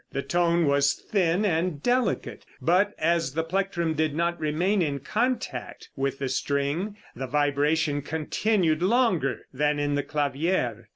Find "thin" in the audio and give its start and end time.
0.95-1.45